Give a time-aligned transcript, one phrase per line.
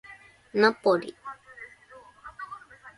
[0.55, 1.15] ナポリ